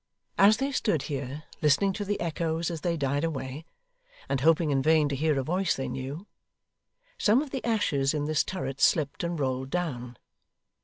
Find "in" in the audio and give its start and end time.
4.71-4.81, 8.11-8.25